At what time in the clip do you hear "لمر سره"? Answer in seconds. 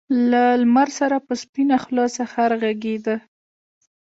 0.61-1.15